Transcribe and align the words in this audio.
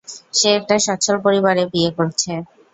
সে 0.33 0.49
একটা 0.57 0.75
সচ্ছল 0.85 1.15
পরিবারে 1.25 1.63
বিয়ে 1.73 1.91
করছে। 1.97 2.31